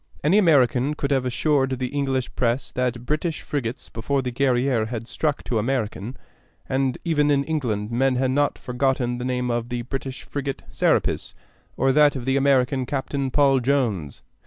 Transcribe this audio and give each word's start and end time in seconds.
Any 0.23 0.39
American 0.39 0.95
could 0.95 1.11
have 1.11 1.25
assured 1.25 1.77
the 1.77 1.89
English 1.89 2.33
press 2.33 2.71
that 2.71 3.05
British 3.05 3.43
frigates 3.43 3.87
before 3.87 4.23
the 4.23 4.31
Guerrière 4.31 4.87
had 4.87 5.07
struck 5.07 5.43
to 5.43 5.59
American; 5.59 6.17
and 6.67 6.97
even 7.05 7.29
in 7.29 7.43
England 7.43 7.91
men 7.91 8.15
had 8.15 8.31
not 8.31 8.57
forgotten 8.57 9.19
the 9.19 9.25
name 9.25 9.51
of 9.51 9.69
the 9.69 9.83
British 9.83 10.23
frigate 10.23 10.63
Serapis, 10.71 11.35
or 11.77 11.91
that 11.91 12.15
of 12.15 12.25
the 12.25 12.35
American 12.35 12.87
captain 12.87 13.29
Paul 13.29 13.59
Jones. 13.59 14.23